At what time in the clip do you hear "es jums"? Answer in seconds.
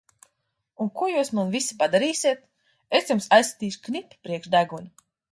2.99-3.27